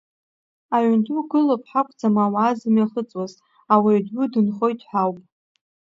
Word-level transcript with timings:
Аҩын 0.75 0.99
ду 1.05 1.21
гылоуп 1.29 1.63
ҳәа 1.69 1.81
акәӡам 1.83 2.15
ауаа 2.25 2.51
зымҩахыҵуаз, 2.59 3.33
ауаҩ 3.73 4.01
ду 4.05 4.25
дынхоит 4.31 4.79
ҳәа 4.87 5.01
ауп. 5.03 5.17